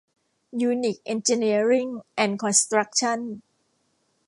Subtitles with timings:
[0.61, 3.19] ยูนิค เอ็นจิเนียริ่ง แอนด์ คอนสตรัคชั่น